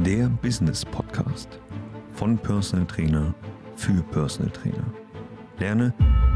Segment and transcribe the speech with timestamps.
[0.00, 1.60] der Business Podcast
[2.12, 3.34] von Personal Trainer
[3.76, 4.92] für Personal Trainer.
[5.58, 5.92] Lerne,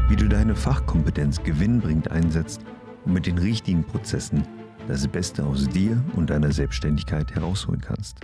[0.09, 2.61] wie du deine Fachkompetenz gewinnbringend einsetzt
[3.03, 4.43] und mit den richtigen Prozessen
[4.87, 8.17] das Beste aus dir und deiner Selbstständigkeit herausholen kannst.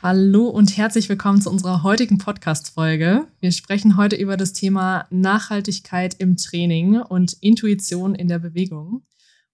[0.00, 3.26] Hallo und herzlich willkommen zu unserer heutigen Podcast-Folge.
[3.40, 9.02] Wir sprechen heute über das Thema Nachhaltigkeit im Training und Intuition in der Bewegung.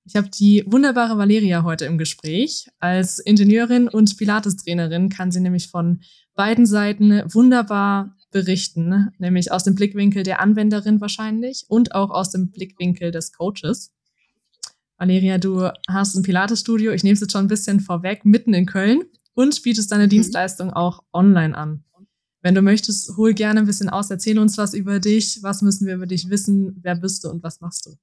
[0.08, 2.68] Ich habe die wunderbare Valeria heute im Gespräch.
[2.78, 6.00] Als Ingenieurin und Pilates-Trainerin kann sie nämlich von
[6.36, 12.52] beiden Seiten wunderbar berichten, nämlich aus dem Blickwinkel der Anwenderin wahrscheinlich und auch aus dem
[12.52, 13.90] Blickwinkel des Coaches.
[14.96, 18.66] Valeria, du hast ein Pilates-Studio, ich nehme es jetzt schon ein bisschen vorweg, mitten in
[18.66, 19.02] Köln
[19.34, 20.10] und bietest deine mhm.
[20.10, 21.82] Dienstleistung auch online an.
[22.42, 25.84] Wenn du möchtest, hol gerne ein bisschen aus, erzähl uns was über dich, was müssen
[25.88, 27.96] wir über dich wissen, wer bist du und was machst du?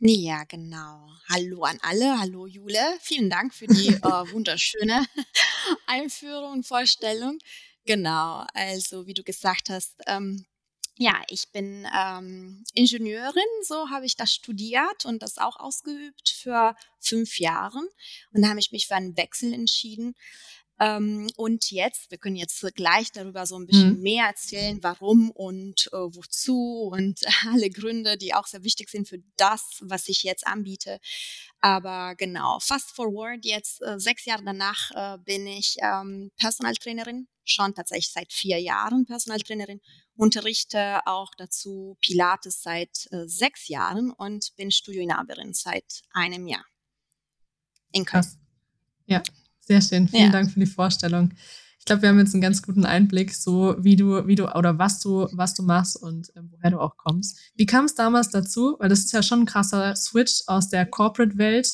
[0.00, 1.08] Ja, genau.
[1.30, 2.18] Hallo an alle.
[2.18, 2.98] Hallo Jule.
[3.00, 5.06] Vielen Dank für die äh, wunderschöne
[5.86, 7.38] Einführung und Vorstellung.
[7.86, 10.44] Genau, also wie du gesagt hast, ähm,
[10.98, 16.74] ja, ich bin ähm, Ingenieurin, so habe ich das studiert und das auch ausgeübt für
[17.00, 17.78] fünf Jahre.
[18.32, 20.14] Und da habe ich mich für einen Wechsel entschieden
[20.78, 24.02] ähm, und jetzt, wir können jetzt gleich darüber so ein bisschen mhm.
[24.02, 29.18] mehr erzählen, warum und äh, wozu und alle Gründe, die auch sehr wichtig sind für
[29.36, 30.98] das, was ich jetzt anbiete.
[31.60, 37.74] Aber genau, fast forward, jetzt äh, sechs Jahre danach äh, bin ich ähm, Personaltrainerin, schon
[37.74, 39.80] tatsächlich seit vier Jahren Personaltrainerin,
[40.14, 46.64] unterrichte auch dazu Pilates seit äh, sechs Jahren und bin Studioinhaberin seit einem Jahr
[47.92, 48.26] in Köln.
[49.06, 49.22] Ja,
[49.66, 50.08] sehr schön.
[50.08, 50.30] Vielen ja.
[50.30, 51.32] Dank für die Vorstellung.
[51.78, 54.78] Ich glaube, wir haben jetzt einen ganz guten Einblick, so wie du, wie du oder
[54.78, 57.38] was du, was du machst und äh, woher du auch kommst.
[57.54, 58.76] Wie kam es damals dazu?
[58.78, 61.70] Weil das ist ja schon ein krasser Switch aus der Corporate-Welt,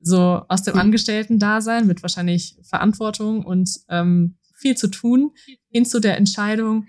[0.00, 5.32] so aus dem Angestellten-Dasein mit wahrscheinlich Verantwortung und ähm, viel zu tun,
[5.70, 6.86] hin zu der Entscheidung,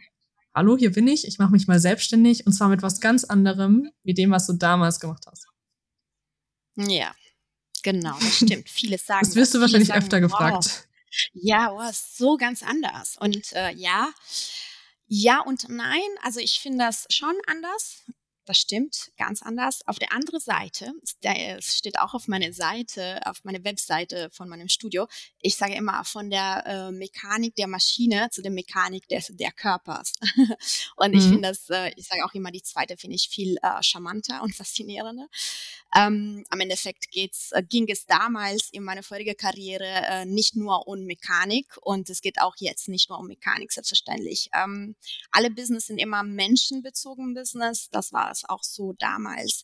[0.53, 3.89] hallo, hier bin ich, ich mache mich mal selbstständig und zwar mit was ganz anderem,
[4.03, 5.47] wie dem, was du damals gemacht hast.
[6.75, 7.13] Ja,
[7.83, 8.69] Genau, das stimmt.
[8.69, 9.25] Viele sagen.
[9.25, 10.65] Das wirst du wahrscheinlich sagen, öfter gefragt.
[10.65, 10.87] Wow.
[11.33, 13.17] Ja, oh, ist so ganz anders.
[13.19, 14.09] Und äh, ja,
[15.07, 16.01] ja und nein.
[16.23, 18.03] Also ich finde das schon anders.
[18.45, 19.87] Das stimmt, ganz anders.
[19.87, 24.67] Auf der anderen Seite, es steht auch auf meiner Seite, auf meiner Webseite von meinem
[24.67, 25.07] Studio,
[25.39, 30.11] ich sage immer von der äh, Mechanik der Maschine zu der Mechanik des der Körpers.
[30.97, 31.29] und ich mhm.
[31.29, 34.53] finde das, äh, ich sage auch immer, die zweite finde ich viel äh, charmanter und
[34.55, 35.27] faszinierender.
[35.95, 40.87] Ähm, am Endeffekt geht's, äh, ging es damals in meiner vorigen Karriere äh, nicht nur
[40.87, 44.49] um Mechanik und es geht auch jetzt nicht nur um Mechanik, selbstverständlich.
[44.53, 44.95] Ähm,
[45.31, 47.89] alle Business sind immer menschenbezogen Business.
[47.89, 49.63] Das war es auch so damals.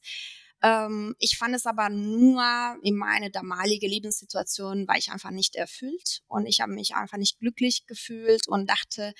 [0.61, 2.43] Ähm, ich fand es aber nur
[2.83, 7.39] in meiner damaligen Lebenssituation, war ich einfach nicht erfüllt und ich habe mich einfach nicht
[7.39, 9.13] glücklich gefühlt und dachte,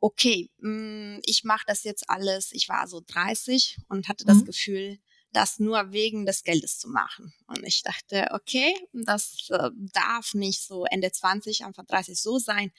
[0.00, 2.52] okay, mh, mm, ich mache das jetzt alles.
[2.52, 4.46] Ich war so 30 und hatte das mhm.
[4.46, 4.98] Gefühl,
[5.32, 7.32] das nur wegen des Geldes zu machen.
[7.46, 12.72] Und ich dachte, okay, das äh, darf nicht so Ende 20, Anfang 30 so sein.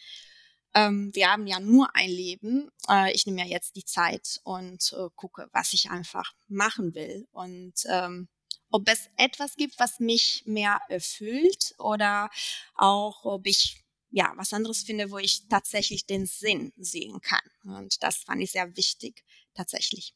[0.75, 2.69] Ähm, wir haben ja nur ein Leben.
[2.89, 7.27] Äh, ich nehme ja jetzt die Zeit und äh, gucke, was ich einfach machen will.
[7.31, 8.27] Und ähm,
[8.69, 12.29] ob es etwas gibt, was mich mehr erfüllt oder
[12.75, 17.41] auch ob ich ja was anderes finde, wo ich tatsächlich den Sinn sehen kann.
[17.63, 19.23] Und das fand ich sehr wichtig,
[19.53, 20.15] tatsächlich.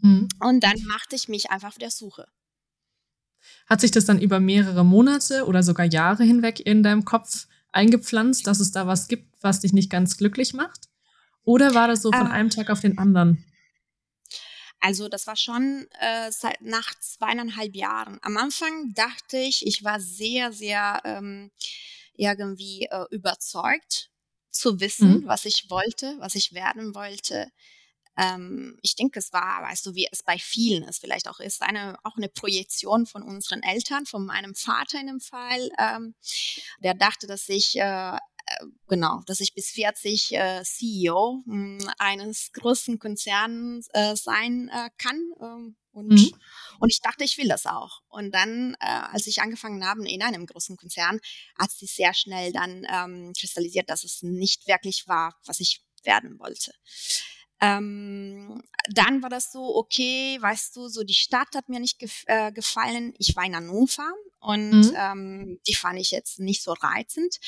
[0.00, 0.28] Mhm.
[0.40, 2.26] Und dann machte ich mich einfach auf der Suche.
[3.66, 8.46] Hat sich das dann über mehrere Monate oder sogar Jahre hinweg in deinem Kopf eingepflanzt,
[8.46, 10.88] dass es da was gibt, was dich nicht ganz glücklich macht?
[11.44, 13.44] Oder war das so von ähm, einem Tag auf den anderen?
[14.80, 18.18] Also das war schon äh, seit, nach zweieinhalb Jahren.
[18.22, 21.50] Am Anfang dachte ich, ich war sehr, sehr ähm,
[22.14, 24.10] irgendwie äh, überzeugt
[24.50, 25.26] zu wissen, mhm.
[25.26, 27.50] was ich wollte, was ich werden wollte
[28.16, 31.62] ähm, ich denke, es war, weißt du, wie es bei vielen ist, vielleicht auch ist,
[31.62, 35.70] eine, auch eine Projektion von unseren Eltern, von meinem Vater in dem Fall.
[35.78, 36.14] Ähm,
[36.80, 38.18] der dachte, dass ich äh, äh
[38.86, 44.90] genau, dass ich bis 40 äh, CEO mh, hm, eines großen Konzerns äh, sein äh,
[44.98, 45.32] kann.
[45.40, 46.32] Ähm, und, mhm.
[46.80, 48.00] und ich dachte, ich will das auch.
[48.08, 51.20] Und dann, äh, als ich angefangen habe in einem großen Konzern,
[51.58, 56.38] hat sich sehr schnell dann ähm, kristallisiert, dass es nicht wirklich war, was ich werden
[56.38, 56.72] wollte.
[57.62, 58.60] Ähm,
[58.90, 62.50] dann war das so, okay, weißt du, so die Stadt hat mir nicht gef äh,
[62.50, 63.14] gefallen.
[63.18, 64.94] Ich war in Hannover und mhm.
[64.96, 67.38] ähm, die fand ich jetzt nicht so reizend.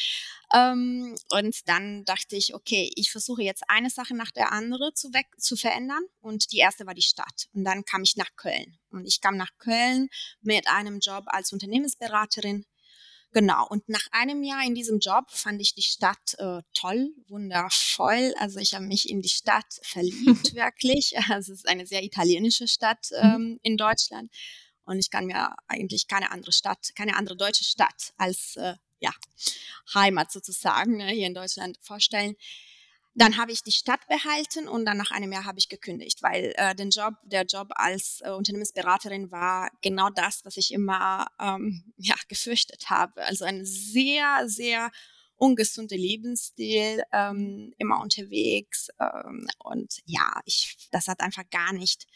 [0.55, 5.13] Ähm, und dann dachte ich, okay, ich versuche jetzt eine Sache nach der anderen zu,
[5.13, 6.05] weg zu verändern.
[6.21, 7.49] Und die erste war die Stadt.
[7.53, 8.79] Und dann kam ich nach Köln.
[8.91, 10.09] Und ich kam nach Köln
[10.41, 12.65] mit einem Job als Unternehmensberaterin
[13.35, 18.33] Genau, und nach einem Jahr in diesem Job fand ich die Stadt äh, toll, wundervoll.
[18.39, 21.19] Also ich habe mich in die Stadt verliebt, wirklich.
[21.29, 23.35] Also es ist eine sehr italienische Stadt mhm.
[23.35, 24.31] ähm, in Deutschland.
[24.85, 29.11] Und ich kann mir eigentlich keine andere Stadt, keine andere deutsche Stadt als äh, ja,
[29.93, 32.37] Heimat sozusagen ne, hier in Deutschland vorstellen.
[33.17, 36.53] Dann habe ich die Stadt behalten und dann nach einem Jahr habe ich gekündigt, weil
[36.57, 41.85] äh, den Job, der Job als äh, Unternehmensberaterin war genau das, was ich immer ähm,
[41.97, 43.23] ja, gefürchtet habe.
[43.25, 44.91] Also ein sehr, sehr
[45.37, 52.07] ungesunder Lebensstil, ähm, immer unterwegs ähm, und ja, ich, das hat einfach gar nicht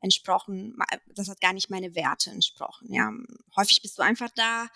[0.00, 0.76] entsprochen,
[1.14, 2.92] das hat gar nicht meine Werte entsprochen.
[2.92, 3.12] Ja,
[3.56, 4.68] häufig bist du einfach da,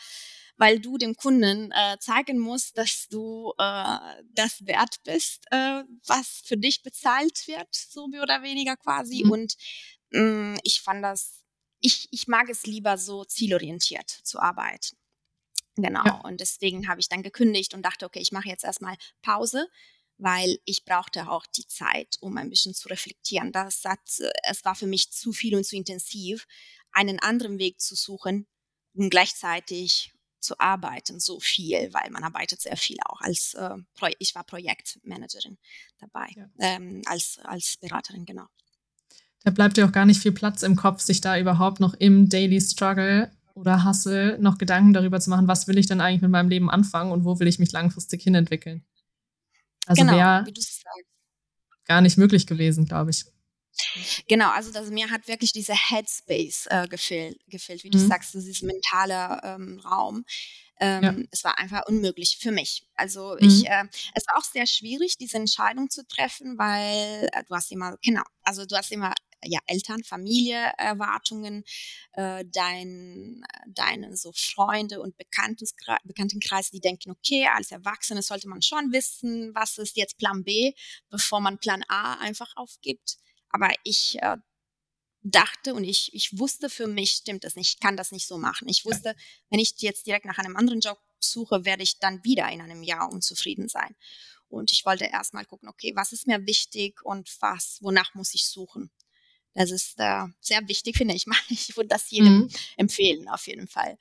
[0.57, 3.99] weil du dem Kunden äh, zeigen musst, dass du äh,
[4.35, 9.25] das wert bist, äh, was für dich bezahlt wird, so mehr oder weniger quasi.
[9.25, 9.31] Mhm.
[9.31, 9.55] Und
[10.11, 11.43] mh, mm, ich fand das,
[11.81, 14.97] ich, ich mag es lieber so zielorientiert zu arbeiten.
[15.77, 16.05] Genau.
[16.05, 16.21] Ja.
[16.21, 19.69] Und deswegen habe ich dann gekündigt und dachte, okay, ich mache jetzt erstmal Pause,
[20.19, 23.51] weil ich brauchte auch die Zeit, um ein bisschen zu reflektieren.
[23.51, 24.01] Das hat,
[24.45, 26.47] es war für mich zu viel und zu intensiv,
[26.93, 28.47] einen anderen Weg zu suchen,
[28.95, 30.14] um gleichzeitig
[30.45, 33.77] zu arbeiten, so viel, weil man arbeitet sehr viel auch als, äh,
[34.19, 35.59] ich war Projektmanagerin
[35.99, 36.49] dabei, ja.
[36.59, 38.47] ähm, als, als Beraterin, genau.
[39.43, 42.29] Da bleibt ja auch gar nicht viel Platz im Kopf, sich da überhaupt noch im
[42.29, 46.31] Daily Struggle oder Hustle noch Gedanken darüber zu machen, was will ich denn eigentlich mit
[46.31, 48.85] meinem Leben anfangen und wo will ich mich langfristig hinentwickeln.
[49.87, 50.45] Also genau, wäre
[51.85, 53.27] gar nicht möglich gewesen, glaube ich.
[54.29, 58.09] Genau, also das, mir hat wirklich dieser Headspace äh, gefehlt, gefehlt, wie du mhm.
[58.09, 60.25] sagst, dieses mentale ähm, Raum.
[60.81, 61.15] Ähm, ja.
[61.31, 62.87] Es war einfach unmöglich für mich.
[62.95, 63.49] Also mhm.
[63.49, 63.85] ich, äh,
[64.15, 68.23] es war auch sehr schwierig, diese Entscheidung zu treffen, weil äh, du hast immer, genau,
[68.43, 69.15] also du hast immer
[69.47, 71.65] ja, Eltern, Familie, Erwartungen,
[72.13, 78.93] äh, dein, deine so Freunde und Bekanntenkreis, die denken, okay, als Erwachsene sollte man schon
[78.93, 80.73] wissen, was ist jetzt Plan B,
[81.11, 83.19] bevor man Plan A einfach aufgibt.
[83.55, 84.37] Aber ich äh,
[85.23, 88.37] dachte und ich, ich wusste für mich, stimmt das nicht, ich kann das nicht so
[88.37, 88.69] machen.
[88.69, 89.15] Ich wusste,
[89.49, 92.83] wenn ich jetzt direkt nach einem anderen Job suche, werde ich dann wieder in einem
[92.83, 93.95] Jahr unzufrieden sein.
[94.49, 98.49] Und ich wollte erstmal gucken, okay, was ist mir wichtig und was, wonach muss ich
[98.49, 98.91] suchen?
[99.55, 101.27] Das ist äh, sehr wichtig, finde ich.
[101.49, 102.49] Ich würde das jedem mhm.
[102.77, 103.99] empfehlen, auf jeden Fall.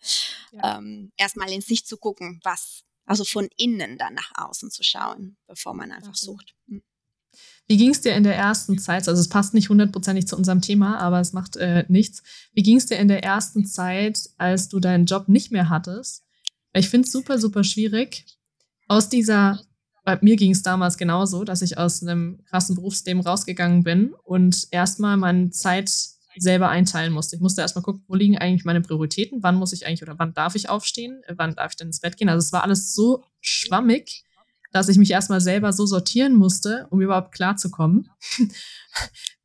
[0.52, 0.80] Ja.
[0.80, 5.38] Ähm, erstmal in sich zu gucken, was, also von innen dann nach außen zu schauen,
[5.46, 6.26] bevor man einfach okay.
[6.26, 6.56] sucht.
[6.66, 6.82] Mhm.
[7.68, 9.08] Wie ging es dir in der ersten Zeit?
[9.08, 12.22] Also es passt nicht hundertprozentig zu unserem Thema, aber es macht äh, nichts.
[12.54, 16.24] Wie ging es dir in der ersten Zeit, als du deinen Job nicht mehr hattest?
[16.74, 18.26] Ich finde es super, super schwierig,
[18.88, 19.62] aus dieser,
[20.04, 24.68] bei mir ging es damals genauso, dass ich aus einem krassen Berufsleben rausgegangen bin und
[24.72, 25.92] erstmal meine Zeit
[26.36, 27.36] selber einteilen musste.
[27.36, 30.34] Ich musste erstmal gucken, wo liegen eigentlich meine Prioritäten, wann muss ich eigentlich oder wann
[30.34, 32.30] darf ich aufstehen, wann darf ich denn ins Bett gehen.
[32.30, 34.24] Also es war alles so schwammig
[34.74, 38.10] dass ich mich erstmal selber so sortieren musste, um überhaupt klarzukommen.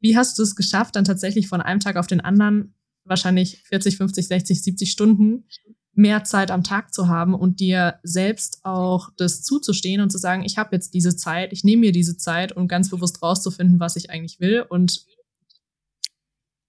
[0.00, 3.98] Wie hast du es geschafft, dann tatsächlich von einem Tag auf den anderen wahrscheinlich 40,
[3.98, 5.44] 50, 60, 70 Stunden
[5.92, 10.44] mehr Zeit am Tag zu haben und dir selbst auch das zuzustehen und zu sagen,
[10.44, 13.96] ich habe jetzt diese Zeit, ich nehme mir diese Zeit, um ganz bewusst rauszufinden, was
[13.96, 15.04] ich eigentlich will und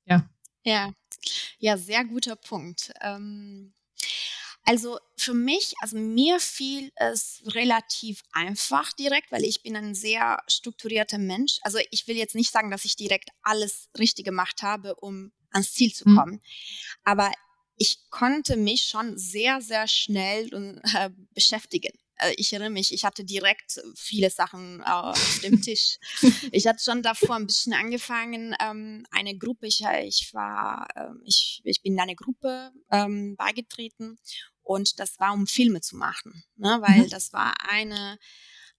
[0.06, 0.28] ja.
[0.66, 0.92] Ja,
[1.60, 2.92] ja, sehr guter Punkt.
[3.02, 3.72] Ähm,
[4.66, 10.44] also für mich, also mir fiel es relativ einfach direkt, weil ich bin ein sehr
[10.48, 11.60] strukturierter Mensch.
[11.64, 15.74] Also ich will jetzt nicht sagen, dass ich direkt alles richtig gemacht habe, um ans
[15.74, 16.16] Ziel zu mhm.
[16.18, 16.34] kommen.
[16.34, 16.42] Mhm.
[17.04, 17.32] Aber
[17.78, 20.50] ich konnte mich schon sehr, sehr schnell
[20.94, 21.98] äh, beschäftigen.
[22.20, 25.98] Äh, ich erinnere mich, ich hatte direkt viele Sachen äh, auf dem Tisch.
[26.52, 31.62] ich hatte schon davor ein bisschen angefangen, ähm, eine Gruppe, ich, ich war, äh, ich,
[31.64, 34.20] ich bin in eine Gruppe ähm, beigetreten
[34.64, 36.80] und das war, um Filme zu machen, ne?
[36.82, 37.10] weil mhm.
[37.10, 38.20] das war eine,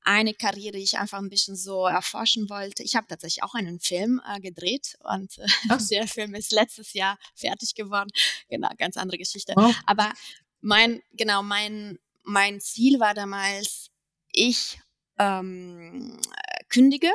[0.03, 2.83] eine Karriere, die ich einfach ein bisschen so erforschen wollte.
[2.83, 5.47] Ich habe tatsächlich auch einen Film äh, gedreht und äh,
[5.91, 8.11] der Film ist letztes Jahr fertig geworden.
[8.49, 9.55] Genau, ganz andere Geschichte.
[9.57, 9.73] Oh.
[9.87, 10.13] Aber
[10.61, 13.91] mein, genau, mein, mein Ziel war damals,
[14.33, 14.81] ich
[15.19, 16.21] ähm,
[16.69, 17.11] kündige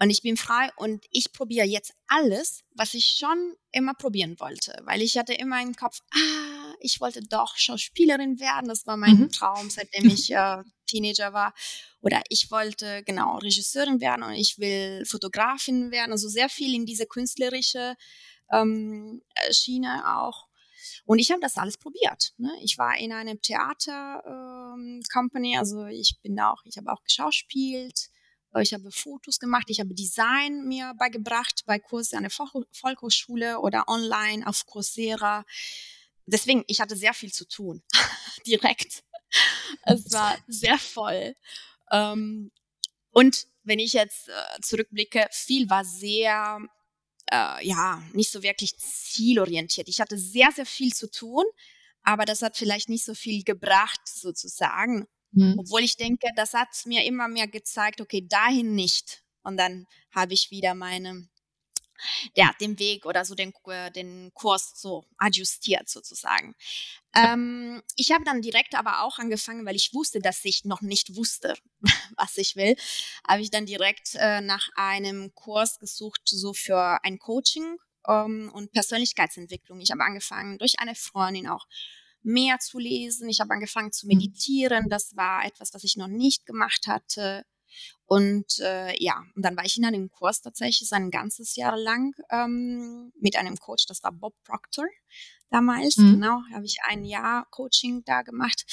[0.00, 4.76] und ich bin frei und ich probiere jetzt alles, was ich schon immer probieren wollte,
[4.84, 9.18] weil ich hatte immer im Kopf, ah, ich wollte doch Schauspielerin werden, das war mein
[9.18, 9.30] mhm.
[9.30, 11.54] Traum, seitdem ich äh, Teenager war.
[12.00, 16.86] Oder ich wollte genau Regisseurin werden und ich will Fotografin werden, also sehr viel in
[16.86, 17.96] diese künstlerische
[18.52, 20.46] ähm, äh, Schiene auch.
[21.04, 22.32] Und ich habe das alles probiert.
[22.38, 22.50] Ne?
[22.62, 28.10] Ich war in einem Theater ähm, Company, also ich bin auch, ich habe auch geschauspielt
[28.60, 33.88] ich habe Fotos gemacht, ich habe Design mir beigebracht bei Kursen an der Volkshochschule oder
[33.88, 35.44] online auf Coursera.
[36.26, 37.82] deswegen, ich hatte sehr viel zu tun,
[38.46, 39.02] direkt.
[39.82, 41.34] Es war sehr voll.
[41.90, 42.52] Ähm,
[43.10, 46.60] und wenn ich jetzt äh, zurückblicke, viel war sehr,
[47.30, 49.88] äh, ja, nicht so wirklich zielorientiert.
[49.88, 51.44] Ich hatte sehr, sehr viel zu tun,
[52.02, 55.06] aber das hat vielleicht nicht so viel gebracht, sozusagen.
[55.32, 55.56] Mhm.
[55.58, 59.22] Obwohl ich denke, das hat mir immer mehr gezeigt, okay, dahin nicht.
[59.42, 61.28] Und dann habe ich wieder meine
[62.34, 66.54] ja, den Weg oder so den, äh, den Kurs so adjustiert sozusagen.
[67.14, 71.16] Ähm, ich habe dann direkt aber auch angefangen, weil ich wusste, dass ich noch nicht
[71.16, 71.54] wusste,
[72.16, 72.76] was ich will,
[73.26, 78.72] habe ich dann direkt äh, nach einem Kurs gesucht, so für ein Coaching ähm, und
[78.72, 79.80] Persönlichkeitsentwicklung.
[79.80, 81.66] Ich habe angefangen, durch eine Freundin auch
[82.22, 83.28] mehr zu lesen.
[83.28, 84.14] Ich habe angefangen zu mhm.
[84.14, 84.88] meditieren.
[84.88, 87.44] Das war etwas, was ich noch nicht gemacht hatte.
[88.06, 92.14] Und äh, ja, und dann war ich in einem Kurs tatsächlich ein ganzes Jahr lang
[92.30, 94.86] ähm, mit einem Coach, das war Bob Proctor
[95.50, 95.96] damals.
[95.96, 96.12] Mhm.
[96.14, 98.64] Genau, habe ich ein Jahr Coaching da gemacht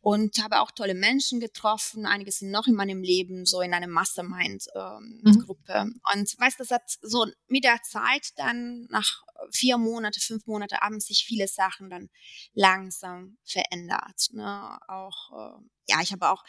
[0.00, 2.06] und habe auch tolle Menschen getroffen.
[2.06, 5.72] Einige sind noch in meinem Leben so in einer Mastermind-Gruppe.
[5.72, 6.00] Ähm, mhm.
[6.12, 11.00] Und weißt, das hat so mit der Zeit dann nach vier Monate, fünf Monate haben
[11.00, 12.08] sich viele Sachen dann
[12.54, 14.28] langsam verändert.
[14.32, 14.78] Ne?
[14.88, 15.62] Auch äh,
[15.92, 16.42] ja, ich habe auch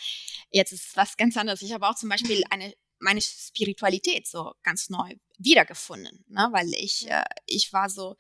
[0.52, 1.62] jetzt ist was ganz anderes.
[1.62, 6.48] Ich habe auch zum Beispiel eine meine Spiritualität so ganz neu wiedergefunden, ne?
[6.52, 8.16] weil ich äh, ich war so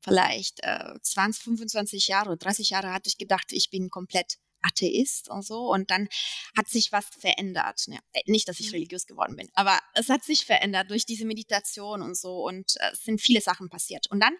[0.00, 5.44] vielleicht äh, 20, 25 Jahre, 30 Jahre hatte ich gedacht, ich bin komplett Atheist und
[5.44, 5.70] so.
[5.70, 6.08] Und dann
[6.56, 7.84] hat sich was verändert.
[7.86, 8.74] Ja, äh, nicht, dass ich mhm.
[8.74, 12.44] religiös geworden bin, aber es hat sich verändert durch diese Meditation und so.
[12.46, 14.10] Und äh, es sind viele Sachen passiert.
[14.10, 14.34] Und dann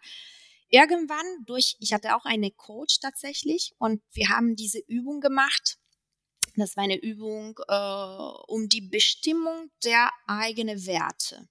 [0.68, 5.78] irgendwann durch, ich hatte auch eine Coach tatsächlich und wir haben diese Übung gemacht.
[6.56, 11.48] Das war eine Übung äh, um die Bestimmung der eigenen Werte.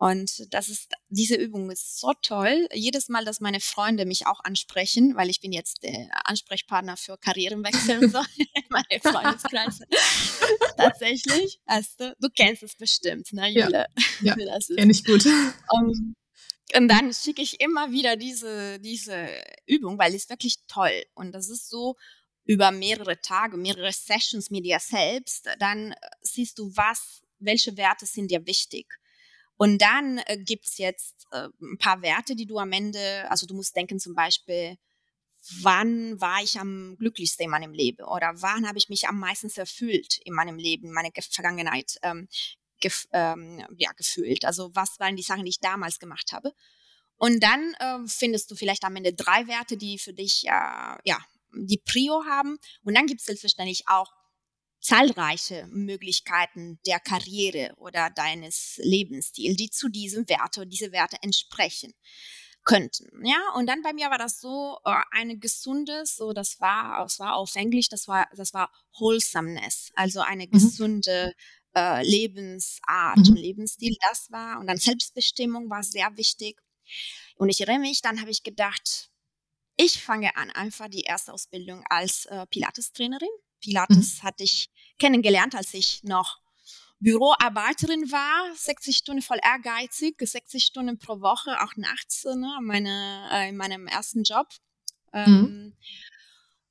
[0.00, 2.66] Und das ist, diese Übung ist so toll.
[2.72, 7.18] Jedes Mal, dass meine Freunde mich auch ansprechen, weil ich bin jetzt der Ansprechpartner für
[7.18, 9.84] Karrierenwechsel so in meine Freundeskreise.
[10.78, 11.60] Tatsächlich.
[11.66, 13.88] Weißt du, du kennst es bestimmt, ne, Jule?
[14.22, 15.26] Ja, ja kenne ich gut.
[15.70, 16.14] Um,
[16.74, 19.28] und dann schicke ich immer wieder diese, diese
[19.66, 21.04] Übung, weil es wirklich toll.
[21.12, 21.96] Und das ist so
[22.50, 25.48] über mehrere Tage, mehrere Sessions mit dir selbst.
[25.60, 28.86] Dann siehst du, was, welche Werte sind dir wichtig
[29.56, 33.54] und dann äh, gibt's jetzt äh, ein paar Werte, die du am Ende, also du
[33.54, 34.78] musst denken zum Beispiel,
[35.62, 39.48] wann war ich am glücklichsten in meinem Leben oder wann habe ich mich am meisten
[39.54, 42.26] erfüllt in meinem Leben, in meiner Vergangenheit ähm,
[42.80, 44.44] gef ähm, ja, gefühlt.
[44.44, 46.52] Also was waren die Sachen, die ich damals gemacht habe.
[47.16, 51.18] Und dann äh, findest du vielleicht am Ende drei Werte, die für dich äh, ja
[51.54, 52.58] die Prio haben.
[52.84, 54.12] Und dann gibt es selbstverständlich auch
[54.80, 61.92] zahlreiche Möglichkeiten der Karriere oder deines Lebensstils, die zu diesem Werte oder diese Werte entsprechen
[62.64, 63.08] könnten.
[63.24, 67.18] Ja, und dann bei mir war das so äh, eine gesundes, so das war, das
[67.18, 70.50] war auf Englisch, das war, das war Wholesomeness, also eine mhm.
[70.50, 71.34] gesunde
[71.74, 73.30] äh, Lebensart mhm.
[73.30, 76.60] und Lebensstil, das war und dann Selbstbestimmung war sehr wichtig.
[77.36, 79.09] Und ich erinnere mich, dann habe ich gedacht,
[79.80, 83.28] ich fange an, einfach die erste Ausbildung als äh, Pilates-Trainerin
[83.60, 84.26] Pilates mhm.
[84.26, 86.38] hatte ich kennengelernt, als ich noch
[86.98, 93.48] Büroarbeiterin war, 60 Stunden voll ehrgeizig, 60 Stunden pro Woche, auch nachts ne, meine, äh,
[93.48, 94.48] in meinem ersten Job.
[95.12, 95.76] Ähm, mhm.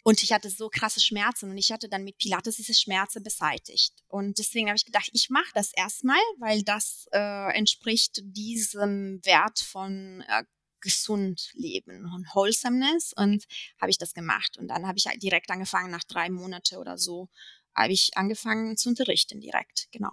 [0.04, 3.94] Und ich hatte so krasse Schmerzen und ich hatte dann mit Pilates diese Schmerzen beseitigt.
[4.08, 9.60] Und deswegen habe ich gedacht, ich mache das erstmal, weil das äh, entspricht diesem Wert
[9.60, 10.44] von äh,
[10.82, 13.46] gesund leben und Wholesomeness und
[13.80, 14.58] habe ich das gemacht.
[14.58, 17.30] Und dann habe ich halt direkt angefangen, nach drei Monaten oder so,
[17.76, 20.12] habe ich angefangen zu unterrichten direkt, genau.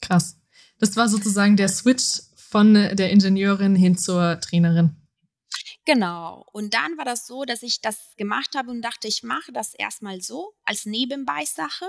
[0.00, 0.38] Krass.
[0.78, 4.96] Das war sozusagen der Switch von der Ingenieurin hin zur Trainerin.
[5.84, 6.44] Genau.
[6.52, 9.74] Und dann war das so, dass ich das gemacht habe und dachte, ich mache das
[9.74, 11.86] erstmal so als Nebenbeisache.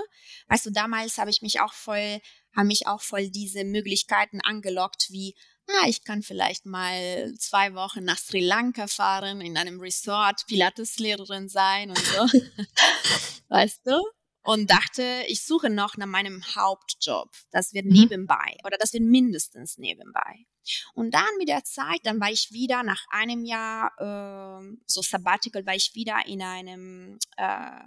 [0.48, 2.20] Weißt du, damals habe ich mich auch voll,
[2.56, 5.34] haben mich auch voll diese Möglichkeiten angelockt, wie
[5.80, 11.48] ah, ich kann vielleicht mal zwei Wochen nach Sri Lanka fahren, in einem Resort Pilateslehrerin
[11.48, 12.26] sein und so.
[13.48, 14.02] weißt du?
[14.44, 17.30] Und dachte, ich suche noch nach meinem Hauptjob.
[17.52, 17.92] Das wird mhm.
[17.92, 20.46] nebenbei oder das wird mindestens nebenbei.
[20.94, 25.64] Und dann mit der Zeit, dann war ich wieder nach einem Jahr äh, so Sabbatical,
[25.64, 27.84] war ich wieder in einem äh,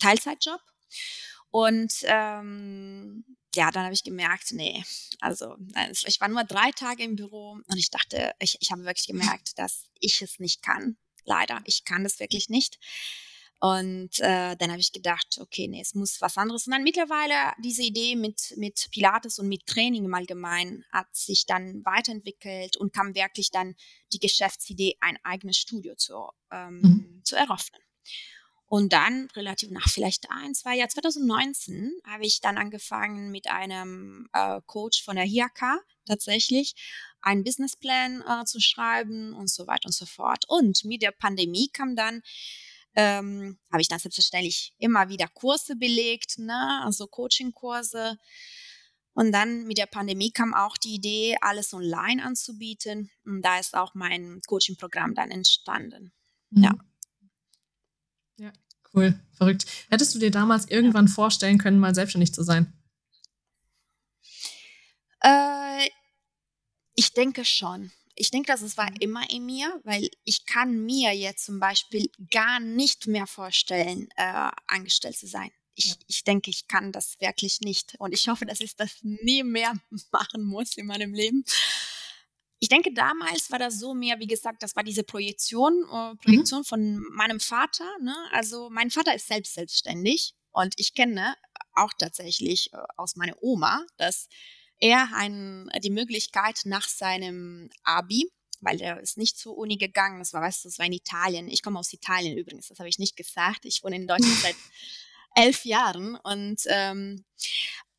[0.00, 0.60] Teilzeitjob.
[1.50, 3.24] Und ähm,
[3.54, 4.82] ja, dann habe ich gemerkt, nee,
[5.20, 5.56] also
[6.06, 9.58] ich war nur drei Tage im Büro und ich dachte, ich, ich habe wirklich gemerkt,
[9.58, 10.96] dass ich es nicht kann.
[11.24, 12.78] Leider, ich kann das wirklich nicht.
[13.62, 16.66] Und äh, dann habe ich gedacht, okay, nee, es muss was anderes.
[16.66, 21.46] Und dann mittlerweile diese Idee mit, mit Pilates und mit Training im Allgemeinen hat sich
[21.46, 23.76] dann weiterentwickelt und kam wirklich dann
[24.12, 27.20] die Geschäftsidee, ein eigenes Studio zu, ähm, mhm.
[27.22, 27.80] zu eröffnen.
[28.72, 34.30] Und dann relativ nach vielleicht ein, zwei Jahren, 2019, habe ich dann angefangen mit einem
[34.32, 36.74] äh, Coach von der HIAK tatsächlich
[37.20, 40.46] einen Businessplan äh, zu schreiben und so weiter und so fort.
[40.48, 42.22] Und mit der Pandemie kam dann
[42.94, 46.80] ähm, habe ich dann selbstverständlich immer wieder Kurse belegt, ne?
[46.82, 48.16] also Coaching-Kurse.
[49.12, 53.10] Und dann mit der Pandemie kam auch die Idee, alles online anzubieten.
[53.26, 56.14] Und da ist auch mein Coaching-Programm dann entstanden.
[56.48, 56.64] Mhm.
[56.64, 56.72] Ja.
[58.94, 59.64] Cool, verrückt.
[59.90, 62.72] Hättest du dir damals irgendwann vorstellen können, mal selbstständig zu sein?
[65.20, 65.88] Äh,
[66.94, 68.96] ich denke schon ich denke, dass es war mhm.
[69.00, 74.50] immer in mir, weil ich kann mir jetzt zum Beispiel gar nicht mehr vorstellen, äh,
[74.66, 75.50] angestellt zu sein.
[75.74, 75.94] Ich, ja.
[76.06, 77.94] ich denke, ich kann das wirklich nicht.
[77.98, 79.72] Und ich hoffe, dass ich das nie mehr
[80.12, 81.44] machen muss in meinem Leben.
[82.62, 86.60] Ich denke, damals war das so mehr, wie gesagt, das war diese Projektion, äh, Projektion
[86.60, 86.64] mhm.
[86.64, 87.84] von meinem Vater.
[88.00, 88.14] Ne?
[88.30, 91.34] Also mein Vater ist selbst selbstständig und ich kenne
[91.74, 94.28] auch tatsächlich äh, aus meiner Oma, dass
[94.78, 100.32] er ein, die Möglichkeit nach seinem Abi, weil er ist nicht zur Uni gegangen, das
[100.32, 101.48] war, weißt du, das war in Italien.
[101.48, 103.64] Ich komme aus Italien übrigens, das habe ich nicht gesagt.
[103.64, 104.56] Ich wohne in Deutschland seit
[105.34, 107.24] elf Jahren und ähm,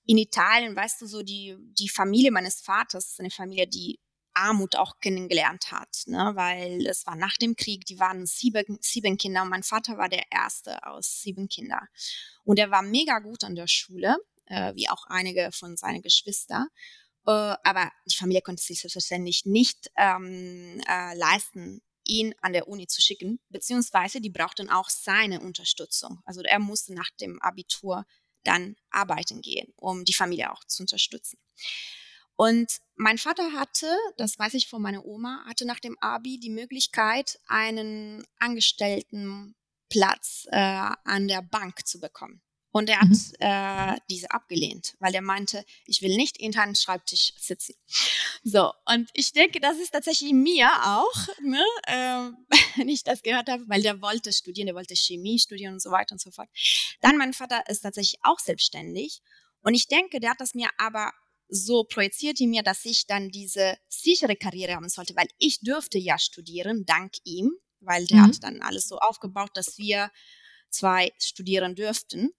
[0.05, 3.99] in Italien, weißt du, so die, die Familie meines Vaters ist eine Familie, die
[4.33, 6.31] Armut auch kennengelernt hat, ne?
[6.35, 10.09] weil es war nach dem Krieg, die waren sieben, sieben Kinder und mein Vater war
[10.09, 11.87] der erste aus sieben Kindern.
[12.43, 16.67] Und er war mega gut an der Schule äh, wie auch einige von seinen Geschwistern.
[17.25, 22.87] Äh, aber die Familie konnte sich selbstverständlich nicht ähm, äh, leisten, ihn an der Uni
[22.87, 26.21] zu schicken, beziehungsweise die brauchten auch seine Unterstützung.
[26.25, 28.05] Also er musste nach dem Abitur
[28.43, 31.39] dann arbeiten gehen, um die Familie auch zu unterstützen.
[32.35, 36.49] Und mein Vater hatte, das weiß ich von meiner Oma, hatte nach dem Abi die
[36.49, 42.41] Möglichkeit, einen Angestelltenplatz äh, an der Bank zu bekommen.
[42.73, 43.33] Und er hat mhm.
[43.39, 47.75] äh, diese abgelehnt, weil er meinte, ich will nicht hinter einem Schreibtisch sitzen.
[48.43, 52.31] So, und ich denke, das ist tatsächlich mir auch, ne, äh,
[52.77, 55.91] wenn ich das gehört habe, weil der wollte studieren, der wollte Chemie studieren und so
[55.91, 56.49] weiter und so fort.
[57.01, 59.21] Dann mein Vater ist tatsächlich auch selbstständig.
[59.61, 61.13] Und ich denke, der hat das mir aber
[61.53, 65.99] so projiziert in mir, dass ich dann diese sichere Karriere haben sollte, weil ich dürfte
[65.99, 68.27] ja studieren, dank ihm, weil der mhm.
[68.27, 70.11] hat dann alles so aufgebaut, dass wir
[70.69, 72.31] zwei studieren dürften.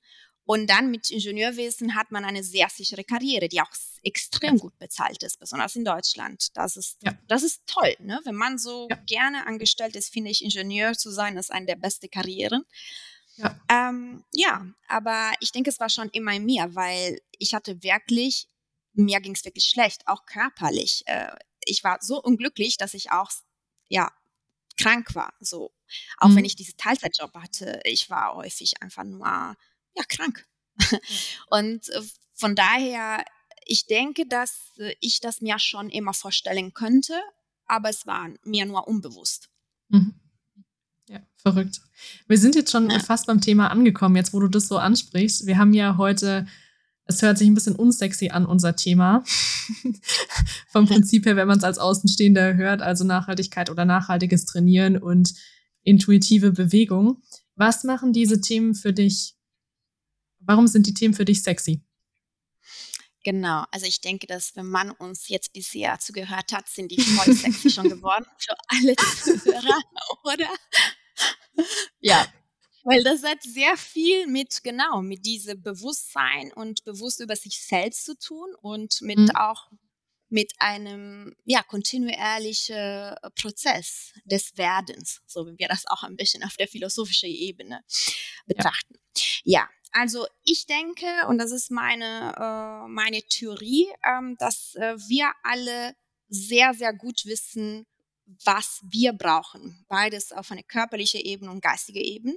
[0.46, 3.70] Und dann mit Ingenieurwesen hat man eine sehr sichere Karriere, die auch
[4.02, 6.48] extrem gut bezahlt ist, besonders in Deutschland.
[6.54, 7.16] Das ist, ja.
[7.28, 8.20] das ist toll, ne?
[8.24, 8.96] Wenn man so ja.
[9.06, 12.64] gerne angestellt ist, finde ich, Ingenieur zu sein, ist eine der besten Karrieren.
[13.36, 13.58] Ja.
[13.70, 18.46] Ähm, ja, aber ich denke, es war schon immer in mir, weil ich hatte wirklich,
[18.94, 21.02] mir ging es wirklich schlecht, auch körperlich.
[21.06, 21.34] Äh,
[21.66, 23.30] ich war so unglücklich, dass ich auch,
[23.88, 24.10] ja,
[24.76, 25.32] krank war.
[25.40, 25.72] So,
[26.18, 26.36] auch mhm.
[26.36, 30.46] wenn ich diese Teilzeitjob hatte, ich war häufig einfach nur ja, krank.
[31.50, 32.02] Und äh,
[32.34, 33.24] von daher,
[33.66, 37.20] ich denke, dass äh, ich das mir schon immer vorstellen könnte,
[37.66, 39.48] aber es war mir nur unbewusst.
[39.88, 40.14] Mhm.
[41.08, 41.80] Ja, verrückt.
[42.26, 42.98] Wir sind jetzt schon ja.
[42.98, 45.46] fast beim Thema angekommen, jetzt wo du das so ansprichst.
[45.46, 46.46] Wir haben ja heute,
[47.06, 49.22] es hört sich ein bisschen unsexy an, unser Thema.
[50.68, 55.34] Vom Prinzip her, wenn man es als Außenstehender hört, also Nachhaltigkeit oder nachhaltiges Trainieren und
[55.82, 57.22] intuitive Bewegung.
[57.56, 59.34] Was machen diese Themen für dich
[60.46, 61.82] Warum sind die Themen für dich sexy?
[63.24, 67.34] Genau, also ich denke, dass wenn man uns jetzt bisher zugehört hat, sind die voll
[67.34, 69.80] sexy schon geworden für alle Zuhörer,
[70.24, 70.48] oder?
[72.00, 72.26] ja,
[72.84, 78.04] weil das hat sehr viel mit, genau, mit diesem Bewusstsein und bewusst über sich selbst
[78.04, 79.30] zu tun und mit mhm.
[79.34, 79.70] auch
[80.28, 86.56] mit einem, ja, kontinuierlichen Prozess des Werdens, so wie wir das auch ein bisschen auf
[86.56, 87.84] der philosophischen Ebene
[88.46, 88.94] betrachten.
[89.44, 94.96] Ja, ja also ich denke, und das ist meine, äh, meine Theorie, ähm, dass äh,
[95.06, 95.94] wir alle
[96.28, 97.86] sehr, sehr gut wissen,
[98.44, 99.84] was wir brauchen.
[99.88, 102.36] Beides auf eine körperliche Ebene und geistige Ebene.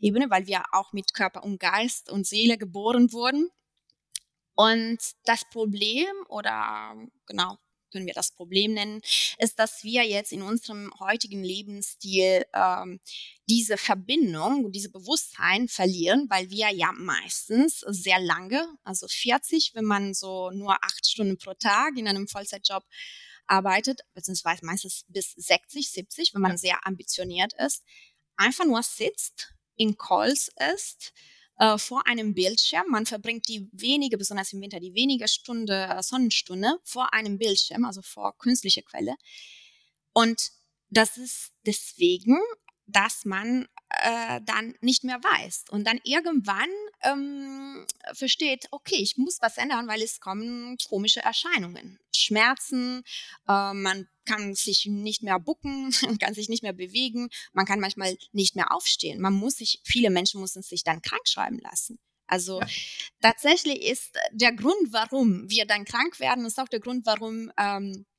[0.00, 3.50] Ebene, weil wir auch mit Körper und Geist und Seele geboren wurden.
[4.54, 6.94] Und das Problem oder
[7.26, 7.58] genau
[7.94, 9.00] können wir das Problem nennen,
[9.38, 12.98] ist, dass wir jetzt in unserem heutigen Lebensstil ähm,
[13.48, 20.12] diese Verbindung, diese Bewusstsein verlieren, weil wir ja meistens sehr lange, also 40, wenn man
[20.12, 22.82] so nur acht Stunden pro Tag in einem Vollzeitjob
[23.46, 27.84] arbeitet, beziehungsweise meistens bis 60, 70, wenn man sehr ambitioniert ist,
[28.36, 31.12] einfach nur sitzt in Calls ist,
[31.58, 32.86] äh, vor einem Bildschirm.
[32.88, 37.84] Man verbringt die wenige, besonders im Winter, die wenige Stunde äh, Sonnenstunde vor einem Bildschirm,
[37.84, 39.14] also vor künstlicher Quelle.
[40.12, 40.50] Und
[40.90, 42.38] das ist deswegen,
[42.86, 43.66] dass man
[44.02, 46.68] äh, dann nicht mehr weiß und dann irgendwann
[47.02, 53.02] ähm, versteht, okay, ich muss was ändern, weil es kommen komische Erscheinungen, Schmerzen,
[53.48, 58.16] äh, man kann sich nicht mehr bucken, kann sich nicht mehr bewegen, man kann manchmal
[58.32, 59.20] nicht mehr aufstehen.
[59.20, 61.98] Man muss sich, viele Menschen müssen sich dann krank schreiben lassen.
[62.26, 62.66] Also ja.
[63.20, 67.92] tatsächlich ist der Grund, warum wir dann krank werden, ist auch der Grund, warum ähm,
[67.92, 68.13] äh,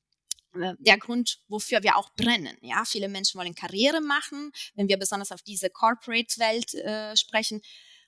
[0.56, 2.56] der Grund, wofür wir auch brennen.
[2.60, 4.52] Ja, viele Menschen wollen Karriere machen.
[4.74, 7.62] Wenn wir besonders auf diese Corporate-Welt äh, sprechen,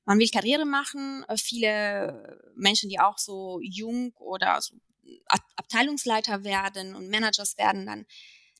[0.04, 1.24] man will Karriere machen.
[1.28, 4.74] Äh, viele Menschen, die auch so jung oder so
[5.56, 8.06] Abteilungsleiter werden und Managers werden, dann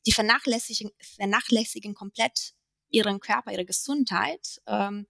[0.05, 2.53] die vernachlässigen, vernachlässigen komplett
[2.89, 5.07] ihren Körper, ihre Gesundheit, ähm,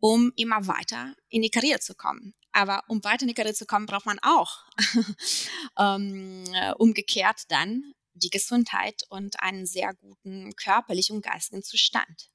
[0.00, 2.34] um immer weiter in die Karriere zu kommen.
[2.52, 4.64] Aber um weiter in die Karriere zu kommen, braucht man auch
[5.78, 12.28] ähm, äh, umgekehrt dann die Gesundheit und einen sehr guten körperlichen und geistigen Zustand.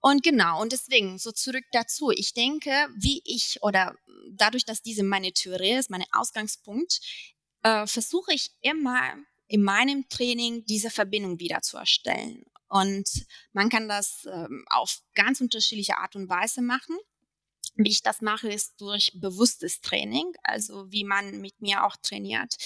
[0.00, 2.10] Und genau, und deswegen so zurück dazu.
[2.10, 3.96] Ich denke, wie ich oder
[4.30, 7.00] dadurch, dass diese meine Theorie ist, mein Ausgangspunkt,
[7.62, 9.16] äh, versuche ich immer
[9.48, 12.44] in meinem Training diese Verbindung wieder zu erstellen.
[12.68, 13.08] Und
[13.52, 16.96] man kann das ähm, auf ganz unterschiedliche Art und Weise machen.
[17.74, 22.56] Wie ich das mache, ist durch bewusstes Training, also wie man mit mir auch trainiert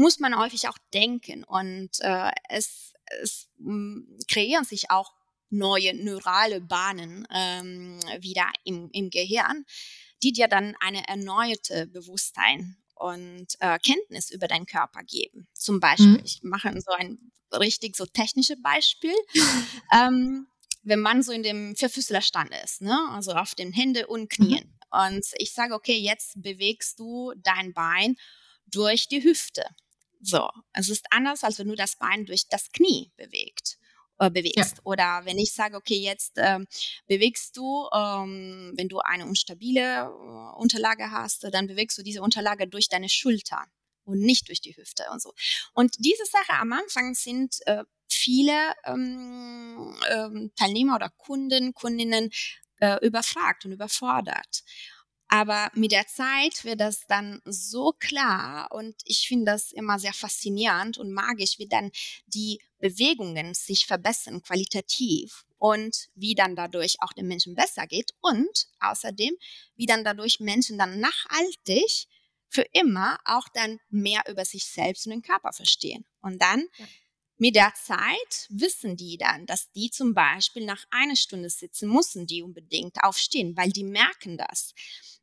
[0.00, 5.12] muss man häufig auch denken und äh, es, es hm, kreieren sich auch
[5.50, 9.66] neue neurale Bahnen ähm, wieder im, im Gehirn,
[10.22, 15.48] die dir dann eine erneuerte Bewusstsein und äh, Kenntnis über deinen Körper geben.
[15.52, 16.22] Zum Beispiel, mhm.
[16.24, 19.14] ich mache so ein richtig so technisches Beispiel.
[19.92, 20.46] ähm,
[20.82, 22.98] wenn man so in dem Vierfüßlerstand ist, ne?
[23.10, 24.28] also auf den Händen und mhm.
[24.28, 24.78] Knien.
[24.92, 25.08] Mhm.
[25.08, 28.16] Und ich sage, okay, jetzt bewegst du dein Bein
[28.66, 29.64] durch die Hüfte.
[30.20, 33.78] So, es ist anders, als wenn du das Bein durch das Knie bewegt,
[34.18, 34.76] äh, bewegst.
[34.76, 34.82] Ja.
[34.84, 36.66] Oder wenn ich sage, okay, jetzt ähm,
[37.06, 42.68] bewegst du, ähm, wenn du eine unstabile äh, Unterlage hast, dann bewegst du diese Unterlage
[42.68, 43.64] durch deine Schulter
[44.04, 45.32] und nicht durch die Hüfte und so.
[45.72, 52.30] Und diese Sache am Anfang sind äh, viele ähm, ähm, Teilnehmer oder Kunden, Kundinnen
[52.80, 54.62] äh, überfragt und überfordert.
[55.32, 60.12] Aber mit der Zeit wird das dann so klar und ich finde das immer sehr
[60.12, 61.92] faszinierend und magisch, wie dann
[62.26, 68.66] die Bewegungen sich verbessern qualitativ und wie dann dadurch auch den Menschen besser geht und
[68.80, 69.36] außerdem,
[69.76, 72.08] wie dann dadurch Menschen dann nachhaltig
[72.48, 76.04] für immer auch dann mehr über sich selbst und den Körper verstehen.
[76.22, 76.86] Und dann ja.
[77.36, 82.26] mit der Zeit wissen die dann, dass die zum Beispiel nach einer Stunde sitzen, müssen
[82.26, 84.74] die unbedingt aufstehen, weil die merken das.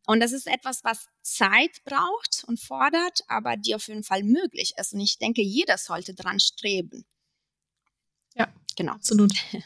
[0.07, 4.73] Und das ist etwas, was Zeit braucht und fordert, aber die auf jeden Fall möglich
[4.77, 4.93] ist.
[4.93, 7.05] Und ich denke, jeder sollte dran streben.
[8.35, 8.93] Ja, genau.
[8.93, 9.33] Absolut.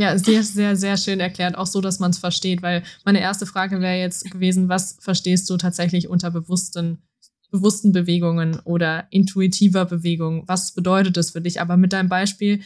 [0.00, 3.46] Ja, sehr, sehr, sehr schön erklärt, auch so, dass man es versteht, weil meine erste
[3.46, 7.02] Frage wäre jetzt gewesen, was verstehst du tatsächlich unter bewussten,
[7.50, 10.46] bewussten Bewegungen oder intuitiver Bewegung?
[10.46, 11.60] Was bedeutet das für dich?
[11.60, 12.62] Aber mit deinem Beispiel,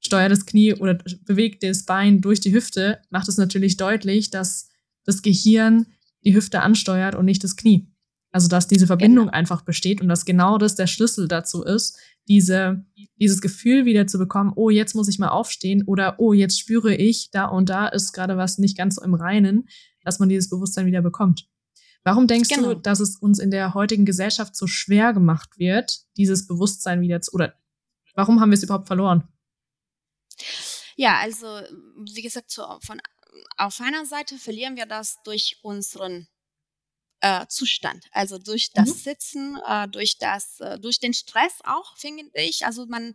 [0.00, 4.68] steuert das Knie oder bewegt das Bein durch die Hüfte, macht es natürlich deutlich, dass
[5.04, 5.86] das Gehirn
[6.24, 7.88] die Hüfte ansteuert und nicht das Knie.
[8.34, 9.36] Also dass diese Verbindung genau.
[9.36, 12.84] einfach besteht und dass genau das der Schlüssel dazu ist, diese,
[13.20, 16.94] dieses Gefühl wieder zu bekommen, oh, jetzt muss ich mal aufstehen oder oh, jetzt spüre
[16.94, 19.68] ich, da und da ist gerade was nicht ganz so im Reinen,
[20.02, 21.48] dass man dieses Bewusstsein wieder bekommt.
[22.02, 22.74] Warum denkst genau.
[22.74, 27.20] du, dass es uns in der heutigen Gesellschaft so schwer gemacht wird, dieses Bewusstsein wieder
[27.20, 27.54] zu, oder
[28.14, 29.28] warum haben wir es überhaupt verloren?
[30.96, 31.46] Ja, also
[32.14, 33.00] wie gesagt, so von
[33.56, 36.28] auf einer Seite verlieren wir das durch unseren
[37.20, 38.94] äh, Zustand, also durch das mhm.
[38.94, 42.66] Sitzen, äh, durch das, äh, durch den Stress auch, finde ich.
[42.66, 43.14] Also man,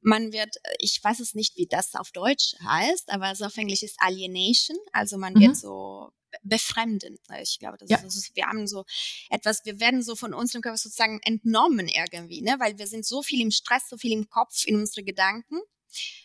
[0.00, 3.82] man wird, ich weiß es nicht, wie das auf Deutsch heißt, aber so auf Englisch
[3.82, 5.40] ist Alienation, also man mhm.
[5.40, 6.10] wird so
[6.42, 7.16] befremden.
[7.40, 7.96] Ich glaube, das, ja.
[7.98, 8.84] ist, das ist, wir haben so
[9.30, 12.56] etwas, wir werden so von unserem Körper sozusagen entnommen irgendwie, ne?
[12.58, 15.60] weil wir sind so viel im Stress, so viel im Kopf, in unsere Gedanken.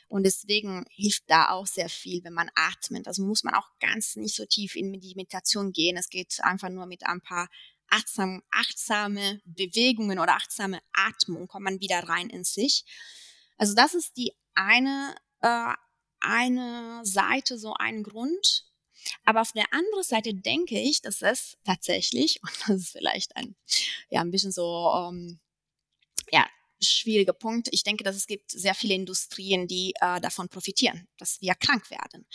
[0.10, 3.08] Und deswegen hilft da auch sehr viel, wenn man atmet.
[3.08, 5.98] Also muss man auch ganz nicht so tief in die Meditation gehen.
[5.98, 7.48] Es geht einfach nur mit ein paar
[7.90, 12.86] achtsam, achtsame Bewegungen oder achtsame Atmung kommt man wieder rein in sich.
[13.58, 15.74] Also das ist die eine, äh,
[16.22, 18.66] eine Seite, so ein Grund.
[19.26, 23.56] Aber auf der anderen Seite denke ich, dass es tatsächlich, und das ist vielleicht ein,
[24.10, 25.40] ja, ein bisschen so, ähm,
[26.32, 26.48] ja,
[26.82, 27.70] schwieriger Punkt.
[27.72, 31.90] Ich denke, dass es gibt sehr viele Industrien, die äh, davon profitieren, dass wir krank
[31.90, 32.26] werden.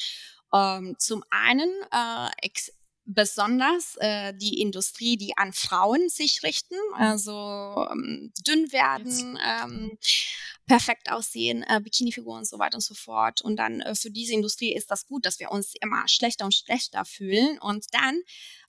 [0.53, 2.49] Ähm, zum einen äh,
[3.07, 9.99] besonders äh, die Industrie, die an Frauen sich richten, also ähm, dünn werden, ähm,
[10.67, 13.43] perfekt aussehen, äh, Bikinifiguren und so weiter und so fort.
[13.43, 16.55] Und dann äh, für diese Industrie ist das gut, dass wir uns immer schlechter und
[16.55, 17.59] schlechter fühlen.
[17.59, 18.23] Und dann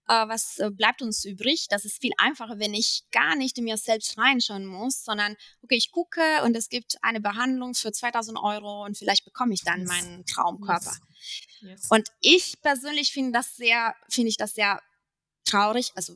[0.08, 1.68] äh, was äh, bleibt uns übrig?
[1.70, 5.76] Das ist viel einfacher, wenn ich gar nicht in mir selbst reinschauen muss, sondern, okay,
[5.76, 9.86] ich gucke und es gibt eine Behandlung für 2000 Euro und vielleicht bekomme ich dann
[9.86, 10.96] meinen Traumkörper.
[11.62, 11.62] Yes.
[11.62, 11.88] Yes.
[11.90, 14.82] Und ich persönlich finde das sehr, finde ich das sehr
[15.46, 15.92] traurig.
[15.96, 16.16] Also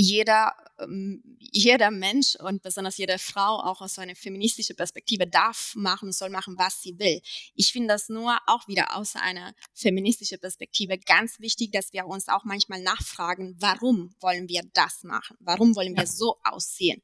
[0.00, 6.12] jeder, ähm, jeder Mensch und besonders jede Frau auch aus einer feministischen Perspektive darf machen,
[6.12, 7.20] soll machen, was sie will.
[7.56, 12.28] Ich finde das nur auch wieder aus einer feministischen Perspektive ganz wichtig, dass wir uns
[12.28, 15.36] auch manchmal nachfragen, warum wollen wir das machen?
[15.40, 17.02] Warum wollen wir so aussehen?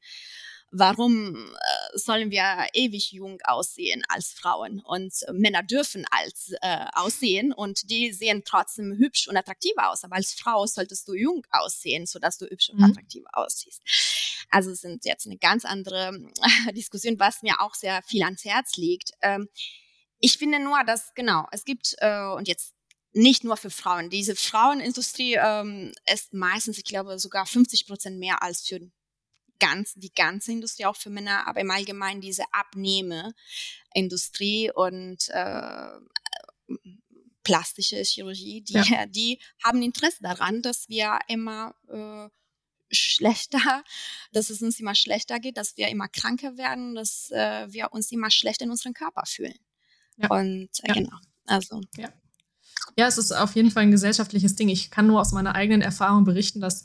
[0.71, 6.85] warum äh, sollen wir ewig jung aussehen als Frauen und äh, Männer dürfen als äh,
[6.93, 11.45] aussehen und die sehen trotzdem hübsch und attraktiv aus, aber als Frau solltest du jung
[11.51, 12.85] aussehen, sodass du hübsch und mhm.
[12.85, 13.81] attraktiv aussiehst.
[14.51, 16.13] Also es sind jetzt eine ganz andere
[16.67, 19.11] äh, Diskussion, was mir auch sehr viel ans Herz liegt.
[19.21, 19.49] Ähm,
[20.19, 22.73] ich finde nur, dass genau, es gibt äh, und jetzt
[23.13, 24.09] nicht nur für Frauen.
[24.09, 28.81] Diese Frauenindustrie ähm, ist meistens, ich glaube, sogar 50 Prozent mehr als für
[29.59, 35.89] ganz, die ganze Industrie auch für Männer, aber im Allgemeinen diese Abnehmeindustrie und äh,
[37.43, 38.83] plastische Chirurgie, die, ja.
[39.07, 42.27] die haben Interesse daran, dass wir immer äh,
[42.91, 43.59] schlechter,
[44.33, 48.11] dass es uns immer schlechter geht, dass wir immer kranker werden, dass äh, wir uns
[48.11, 49.57] immer schlechter in unserem Körper fühlen.
[50.17, 50.29] Ja.
[50.29, 50.93] Und äh, ja.
[50.93, 51.79] genau, also.
[51.97, 52.09] Ja.
[52.97, 54.67] ja, es ist auf jeden Fall ein gesellschaftliches Ding.
[54.69, 56.83] Ich kann nur aus meiner eigenen Erfahrung berichten, dass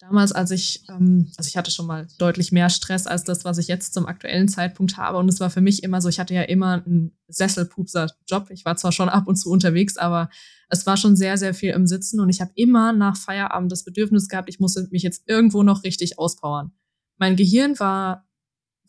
[0.00, 3.58] damals, als ich, ähm, also ich hatte schon mal deutlich mehr Stress als das, was
[3.58, 5.18] ich jetzt zum aktuellen Zeitpunkt habe.
[5.18, 8.48] Und es war für mich immer so, ich hatte ja immer einen Sesselpupser-Job.
[8.50, 10.30] Ich war zwar schon ab und zu unterwegs, aber
[10.68, 12.18] es war schon sehr, sehr viel im Sitzen.
[12.18, 15.84] Und ich habe immer nach Feierabend das Bedürfnis gehabt, ich musste mich jetzt irgendwo noch
[15.84, 16.72] richtig auspowern.
[17.18, 18.26] Mein Gehirn war,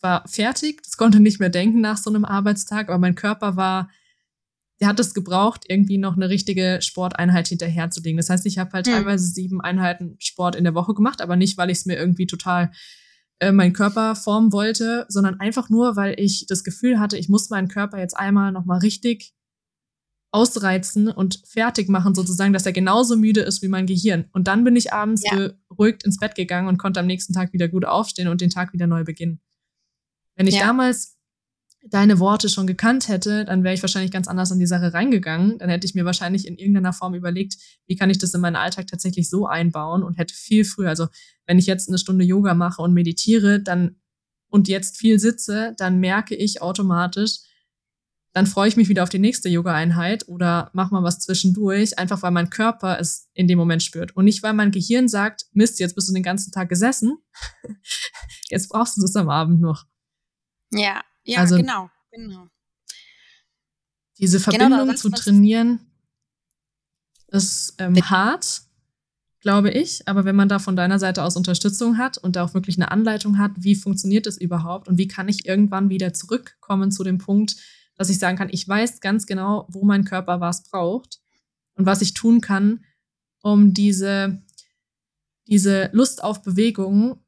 [0.00, 3.90] war fertig, es konnte nicht mehr denken nach so einem Arbeitstag, aber mein Körper war
[4.82, 8.16] der hat es gebraucht, irgendwie noch eine richtige Sporteinheit hinterherzulegen.
[8.16, 8.90] Das heißt, ich habe halt mhm.
[8.90, 12.26] teilweise sieben Einheiten Sport in der Woche gemacht, aber nicht, weil ich es mir irgendwie
[12.26, 12.72] total
[13.38, 17.48] äh, meinen Körper formen wollte, sondern einfach nur, weil ich das Gefühl hatte, ich muss
[17.48, 19.32] meinen Körper jetzt einmal nochmal richtig
[20.32, 24.24] ausreizen und fertig machen, sozusagen, dass er genauso müde ist wie mein Gehirn.
[24.32, 25.50] Und dann bin ich abends ja.
[25.68, 28.72] beruhigt ins Bett gegangen und konnte am nächsten Tag wieder gut aufstehen und den Tag
[28.72, 29.40] wieder neu beginnen.
[30.34, 30.66] Wenn ich ja.
[30.66, 31.18] damals
[31.82, 35.58] deine Worte schon gekannt hätte, dann wäre ich wahrscheinlich ganz anders an die Sache reingegangen.
[35.58, 38.56] Dann hätte ich mir wahrscheinlich in irgendeiner Form überlegt, wie kann ich das in meinen
[38.56, 41.08] Alltag tatsächlich so einbauen und hätte viel früher, also
[41.46, 43.96] wenn ich jetzt eine Stunde Yoga mache und meditiere, dann
[44.48, 47.38] und jetzt viel sitze, dann merke ich automatisch,
[48.34, 52.22] dann freue ich mich wieder auf die nächste Yoga-Einheit oder mach mal was zwischendurch, einfach
[52.22, 54.16] weil mein Körper es in dem Moment spürt.
[54.16, 57.18] Und nicht, weil mein Gehirn sagt, Mist, jetzt bist du den ganzen Tag gesessen,
[58.50, 59.84] jetzt brauchst du es am Abend noch.
[60.70, 62.48] Ja, ja, also, genau, genau.
[64.18, 65.80] Diese genau, Verbindung genau, zu trainieren
[67.28, 68.62] ist ähm, hart,
[69.40, 70.06] glaube ich.
[70.06, 72.90] Aber wenn man da von deiner Seite aus Unterstützung hat und da auch wirklich eine
[72.90, 77.18] Anleitung hat, wie funktioniert das überhaupt und wie kann ich irgendwann wieder zurückkommen zu dem
[77.18, 77.56] Punkt,
[77.96, 81.20] dass ich sagen kann, ich weiß ganz genau, wo mein Körper was braucht
[81.74, 82.84] und was ich tun kann,
[83.42, 84.42] um diese,
[85.46, 87.24] diese Lust auf Bewegung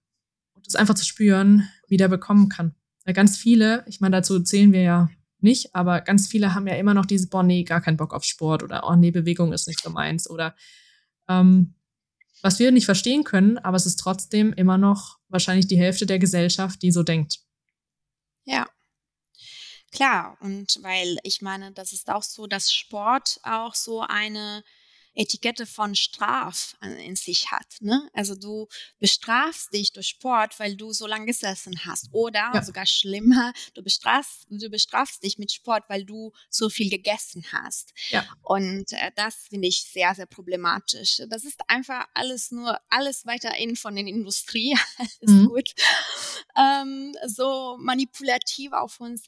[0.55, 2.75] und das einfach zu spüren, wieder bekommen kann.
[3.05, 6.75] Weil ganz viele, ich meine, dazu zählen wir ja nicht, aber ganz viele haben ja
[6.75, 9.69] immer noch dieses, boah, nee, gar keinen Bock auf Sport oder oh nee, Bewegung ist
[9.69, 10.57] nicht so meins oder
[11.29, 11.75] ähm,
[12.43, 16.19] was wir nicht verstehen können, aber es ist trotzdem immer noch wahrscheinlich die Hälfte der
[16.19, 17.41] Gesellschaft, die so denkt.
[18.45, 18.69] Ja.
[19.93, 24.65] Klar, und weil ich meine, das ist auch so, dass Sport auch so eine
[25.15, 27.77] Etikette von Straf in sich hat.
[27.81, 28.09] Ne?
[28.13, 32.09] Also du bestrafst dich durch Sport, weil du so lange gesessen hast.
[32.13, 32.63] Oder ja.
[32.63, 37.93] sogar schlimmer, du bestrafst, du bestrafst dich mit Sport, weil du so viel gegessen hast.
[38.11, 38.27] Ja.
[38.43, 41.23] Und äh, das finde ich sehr, sehr problematisch.
[41.29, 44.77] Das ist einfach alles nur, alles weiter in von der Industrie.
[44.99, 45.47] alles mhm.
[45.47, 45.75] gut.
[46.57, 49.25] Ähm, so manipulativ auf uns.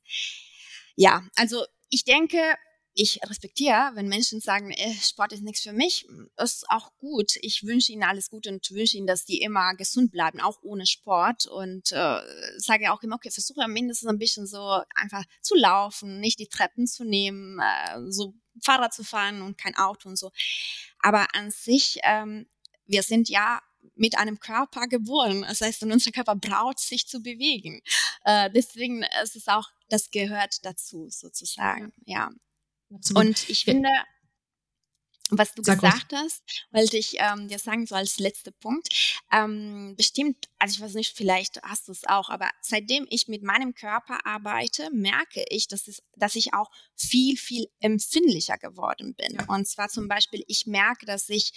[0.96, 2.56] Ja, also ich denke,
[2.98, 7.32] ich respektiere, wenn Menschen sagen, äh, Sport ist nichts für mich, ist auch gut.
[7.42, 10.86] Ich wünsche ihnen alles Gute und wünsche ihnen, dass die immer gesund bleiben, auch ohne
[10.86, 11.46] Sport.
[11.46, 12.20] Und äh,
[12.56, 16.86] sage auch immer, okay, versuche mindestens ein bisschen so einfach zu laufen, nicht die Treppen
[16.86, 20.32] zu nehmen, äh, so Fahrrad zu fahren und kein Auto und so.
[21.00, 22.46] Aber an sich, ähm,
[22.86, 23.60] wir sind ja
[23.94, 25.42] mit einem Körper geboren.
[25.42, 27.82] Das heißt, unser Körper braucht sich zu bewegen.
[28.24, 31.92] Äh, deswegen ist es auch, das gehört dazu sozusagen.
[32.06, 32.30] Ja.
[32.94, 33.24] Absolut.
[33.24, 33.88] Und ich finde,
[35.30, 36.20] was du Sag gesagt was.
[36.20, 38.88] hast, wollte ich ähm, dir sagen, so als letzter Punkt.
[39.32, 43.42] Ähm, bestimmt, also ich weiß nicht, vielleicht hast du es auch, aber seitdem ich mit
[43.42, 49.34] meinem Körper arbeite, merke ich, dass, es, dass ich auch viel, viel empfindlicher geworden bin.
[49.34, 49.46] Ja.
[49.46, 51.52] Und zwar zum Beispiel, ich merke, dass ich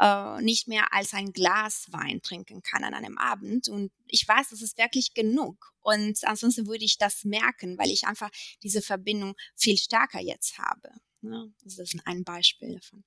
[0.00, 3.68] äh, nicht mehr als ein Glas Wein trinken kann an einem Abend.
[3.68, 5.72] Und ich weiß, das ist wirklich genug.
[5.80, 8.30] Und ansonsten würde ich das merken, weil ich einfach
[8.62, 10.90] diese Verbindung viel stärker jetzt habe.
[11.20, 11.52] Ne?
[11.62, 13.04] Das ist ein Beispiel davon.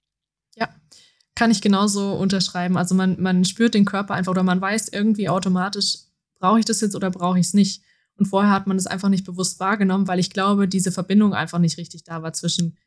[0.55, 0.73] Ja,
[1.35, 2.77] kann ich genauso unterschreiben.
[2.77, 5.99] Also man, man spürt den Körper einfach oder man weiß irgendwie automatisch,
[6.39, 7.83] brauche ich das jetzt oder brauche ich es nicht.
[8.17, 11.59] Und vorher hat man es einfach nicht bewusst wahrgenommen, weil ich glaube, diese Verbindung einfach
[11.59, 12.77] nicht richtig da war zwischen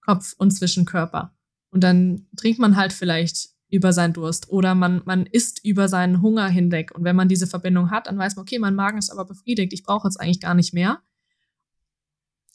[0.00, 1.36] Kopf und zwischen Körper.
[1.70, 6.22] Und dann trinkt man halt vielleicht über seinen Durst oder man, man isst über seinen
[6.22, 6.92] Hunger hinweg.
[6.92, 9.72] Und wenn man diese Verbindung hat, dann weiß man, okay, mein Magen ist aber befriedigt,
[9.72, 11.00] ich brauche jetzt eigentlich gar nicht mehr.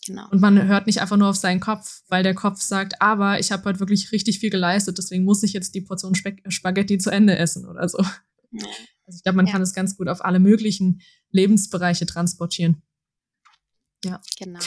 [0.05, 0.27] Genau.
[0.29, 3.51] Und man hört nicht einfach nur auf seinen Kopf, weil der Kopf sagt, aber ich
[3.51, 7.09] habe heute wirklich richtig viel geleistet, deswegen muss ich jetzt die Portion Sp Spaghetti zu
[7.09, 7.99] Ende essen oder so.
[8.51, 8.67] Ja.
[9.07, 9.53] Also ich glaube, man ja.
[9.53, 11.01] kann es ganz gut auf alle möglichen
[11.31, 12.83] Lebensbereiche transportieren.
[14.03, 14.21] Ja.
[14.37, 14.59] Genau.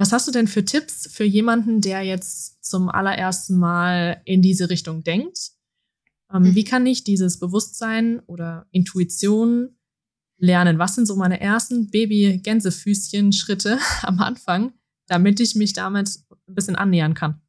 [0.00, 4.70] Was hast du denn für Tipps für jemanden, der jetzt zum allerersten Mal in diese
[4.70, 5.50] Richtung denkt?
[6.32, 6.54] Ähm, mhm.
[6.54, 9.76] Wie kann ich dieses Bewusstsein oder Intuition
[10.38, 10.78] lernen?
[10.78, 14.72] Was sind so meine ersten Baby-Gänsefüßchen-Schritte am Anfang,
[15.06, 16.08] damit ich mich damit
[16.48, 17.42] ein bisschen annähern kann?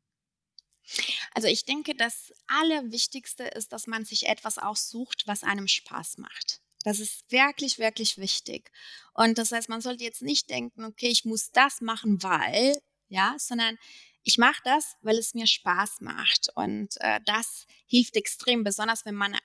[1.34, 6.61] Also ich denke, das Allerwichtigste ist, dass man sich etwas aussucht, was einem Spaß macht.
[6.84, 8.72] Das ist wirklich, wirklich wichtig.
[9.13, 12.76] Und das heißt, man sollte jetzt nicht denken, okay, ich muss das machen, weil,
[13.08, 13.78] ja, sondern
[14.24, 16.50] ich mache das, weil es mir Spaß macht.
[16.56, 19.38] Und äh, das hilft extrem, besonders wenn man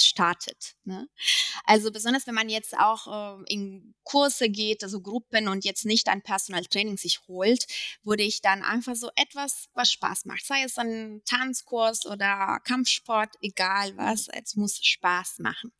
[0.00, 0.76] startet.
[0.84, 1.08] Ne?
[1.64, 6.08] Also besonders wenn man jetzt auch äh, in Kurse geht, also Gruppen und jetzt nicht
[6.08, 7.66] ein Personal Training sich holt,
[8.02, 13.34] würde ich dann einfach so etwas, was Spaß macht, sei es ein Tanzkurs oder Kampfsport,
[13.40, 15.72] egal was, es muss Spaß machen.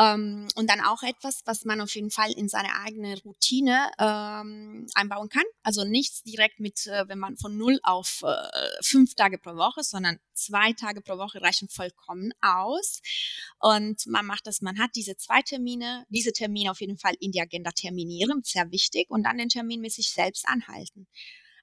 [0.00, 4.86] Ähm, und dann auch etwas, was man auf jeden Fall in seine eigene Routine ähm,
[4.94, 5.44] einbauen kann.
[5.62, 8.48] Also nichts direkt mit, äh, wenn man von null auf äh,
[8.80, 13.02] fünf Tage pro Woche, sondern zwei Tage pro Woche reichen vollkommen aus.
[13.58, 17.32] Und man macht das, man hat diese zwei Termine, diese Termine auf jeden Fall in
[17.32, 21.08] die Agenda terminieren, sehr wichtig, und dann den Termin mit sich selbst anhalten.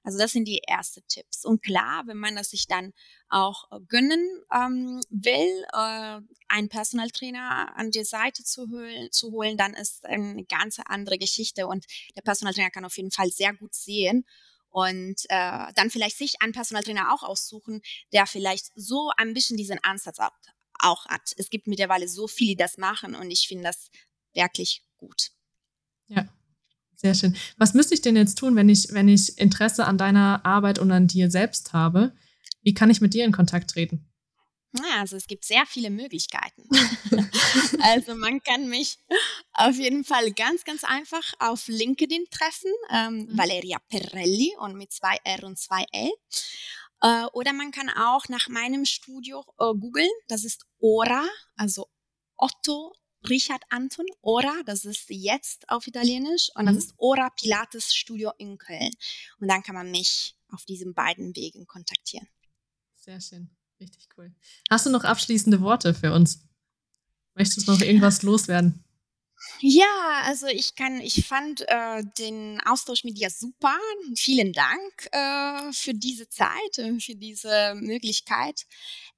[0.02, 1.44] Also das sind die ersten Tipps.
[1.44, 2.92] Und klar, wenn man das sich dann
[3.28, 9.30] auch äh, gönnen ähm, will, äh, einen Personal Trainer an die Seite zu, holen, zu
[9.32, 11.66] holen, dann ist eine ganz andere Geschichte.
[11.66, 14.24] Und der Personal Trainer kann auf jeden Fall sehr gut sehen,
[14.70, 17.80] und äh, dann vielleicht sich einen Personal Trainer auch aussuchen,
[18.12, 20.18] der vielleicht so ein bisschen diesen Ansatz
[20.80, 21.32] auch hat.
[21.36, 23.90] Es gibt mittlerweile so viele, die das machen und ich finde das
[24.34, 25.30] wirklich gut.
[26.06, 26.28] Ja,
[27.00, 27.36] sehr schön.
[27.56, 30.90] Was müsste ich denn jetzt tun, wenn ich, wenn ich Interesse an deiner Arbeit und
[30.90, 32.12] an dir selbst habe?
[32.62, 34.04] Wie kann ich mit dir in Kontakt treten?
[34.76, 36.68] Ja, also es gibt sehr viele Möglichkeiten.
[37.80, 38.98] also man kann mich
[39.52, 43.38] auf jeden Fall ganz, ganz einfach auf LinkedIn treffen, ähm, mhm.
[43.38, 46.10] Valeria Perelli und mit zwei R und zwei L.
[47.00, 51.24] Äh, oder man kann auch nach meinem Studio äh, googeln, das ist Ora,
[51.56, 51.86] also
[52.36, 52.92] Otto
[53.28, 56.78] Richard Anton Ora, das ist jetzt auf Italienisch, und das mhm.
[56.78, 58.92] ist Ora Pilates Studio in Köln.
[59.40, 62.28] Und dann kann man mich auf diesen beiden Wegen kontaktieren.
[62.96, 63.50] Sehr schön,
[63.80, 64.34] richtig cool.
[64.70, 66.46] Hast du noch abschließende Worte für uns?
[67.34, 68.84] Möchtest du noch irgendwas loswerden?
[69.60, 73.76] Ja, also ich kann, ich fand äh, den Austausch mit dir super.
[74.16, 78.66] Vielen Dank äh, für diese Zeit, äh, für diese Möglichkeit.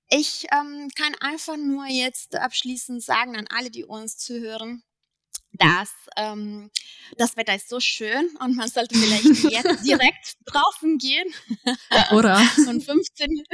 [0.09, 4.83] Ich ähm, kann einfach nur jetzt abschließend sagen an alle, die uns zuhören,
[5.53, 6.71] dass ähm,
[7.17, 11.33] das Wetter ist so schön und man sollte vielleicht jetzt direkt draußen gehen.
[12.13, 12.41] Oder?
[12.67, 13.45] und 15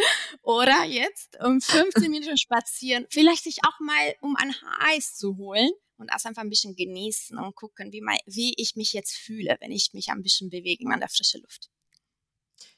[0.43, 3.07] oder jetzt um 15 Minuten spazieren.
[3.11, 7.39] Vielleicht sich auch mal um ein Eis zu holen und das einfach ein bisschen genießen
[7.39, 10.85] und gucken, wie, mein, wie ich mich jetzt fühle, wenn ich mich ein bisschen bewege
[10.91, 11.71] an der frischen Luft.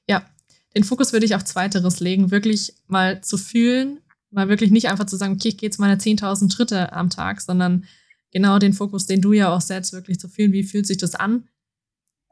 [0.09, 0.29] Ja,
[0.75, 4.01] den Fokus würde ich auf Zweiteres legen, wirklich mal zu fühlen,
[4.31, 7.41] mal wirklich nicht einfach zu sagen, okay, ich gehe jetzt meine 10.000 Schritte am Tag,
[7.41, 7.87] sondern
[8.31, 11.15] genau den Fokus, den du ja auch setzt, wirklich zu fühlen, wie fühlt sich das
[11.15, 11.49] an?